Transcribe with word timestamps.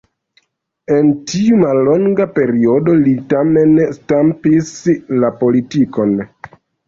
En 0.93 1.09
tiu 1.31 1.59
mallonga 1.63 2.25
periodo 2.37 2.95
li 3.03 3.13
tamen 3.35 3.77
stampis 3.99 4.71
la 5.25 5.31
politikon. 5.45 6.17